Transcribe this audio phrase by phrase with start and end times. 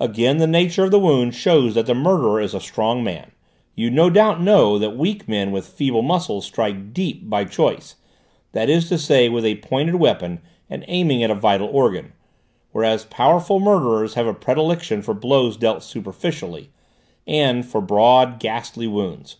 [0.00, 3.30] Again, the nature of the wound shows that the murderer is a strong man;
[3.76, 7.94] you no doubt know that weak men with feeble muscles strike 'deep' by choice,
[8.50, 12.12] that is to say with a pointed weapon and aiming at a vital organ,
[12.72, 16.70] whereas powerful murderers have a predilection for blows dealt 'superficially,'
[17.28, 19.36] and for broad, ghastly wounds.